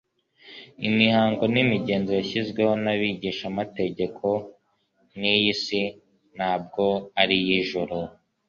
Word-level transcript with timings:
Imihango 0.87 1.43
n'imigenzo 1.53 2.11
yashyizweho 2.19 2.73
n'abigishamategeko 2.83 4.27
ni 5.19 5.29
iy'isi 5.37 5.81
ntabwo 6.35 6.83
ari 7.21 7.35
iy'ijuru. 7.43 7.97